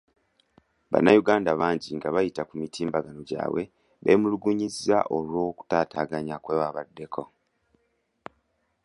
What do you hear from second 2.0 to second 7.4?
bayita ku mitimbagano gyabwe beemulugunyizza olw'okutaatagana kwe baddeko.